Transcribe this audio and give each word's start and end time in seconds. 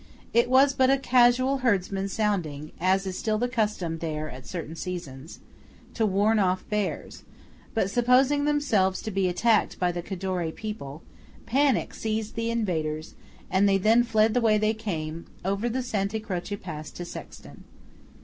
It 0.33 0.49
was 0.49 0.73
but 0.73 0.89
a 0.89 0.97
casual 0.97 1.57
herdsman 1.59 2.07
sounding, 2.09 2.71
as 2.81 3.05
is 3.05 3.19
still 3.19 3.37
the 3.37 3.47
custom 3.47 3.99
there 3.99 4.31
at 4.31 4.47
certain 4.47 4.75
season, 4.75 5.27
to 5.93 6.07
warn 6.07 6.39
off 6.39 6.67
bears; 6.69 7.21
but 7.75 7.91
supposing 7.91 8.45
themselves 8.45 8.99
to 9.03 9.11
be 9.11 9.27
attacked 9.29 9.77
by 9.77 9.91
the 9.91 10.01
Cadore 10.01 10.51
people, 10.51 11.03
panic 11.45 11.93
seized 11.93 12.33
the 12.33 12.49
invaders, 12.49 13.13
and 13.51 13.69
they 13.69 13.77
fled 14.01 14.33
the 14.33 14.41
way 14.41 14.57
they 14.57 14.73
came, 14.73 15.27
over 15.45 15.69
the 15.69 15.83
Santa 15.83 16.19
Croce 16.19 16.55
pass 16.55 16.89
to 16.89 17.03
Sexten." 17.05 17.57